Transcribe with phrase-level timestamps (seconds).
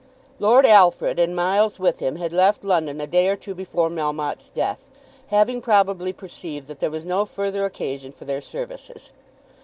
[0.39, 4.49] Lord Alfred, and Miles with him, had left London a day or two before Melmotte's
[4.49, 4.87] death,
[5.27, 9.11] having probably perceived that there was no further occasion for their services.